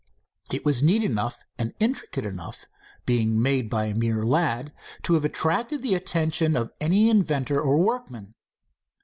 It 0.51 0.65
was 0.65 0.81
neat 0.81 1.03
enough 1.03 1.43
and 1.59 1.75
intricate 1.79 2.25
enough, 2.25 2.65
being 3.05 3.39
made 3.39 3.69
by 3.69 3.85
a 3.85 3.93
mere 3.93 4.25
lad, 4.25 4.73
to 5.03 5.13
have 5.13 5.23
attracted 5.25 5.83
the 5.83 5.93
attention 5.93 6.55
of 6.55 6.73
any 6.81 7.07
inventor 7.07 7.61
or 7.61 7.77
workman. 7.77 8.33